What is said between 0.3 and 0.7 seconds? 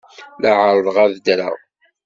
La